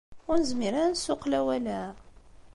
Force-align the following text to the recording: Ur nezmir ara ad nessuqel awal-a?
Ur 0.29 0.35
nezmir 0.39 0.73
ara 0.75 0.87
ad 0.89 0.91
nessuqel 0.93 1.33
awal-a? 1.39 1.81